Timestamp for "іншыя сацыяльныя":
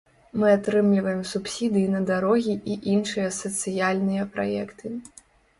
2.95-4.23